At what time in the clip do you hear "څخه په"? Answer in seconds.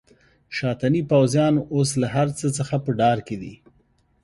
2.57-2.89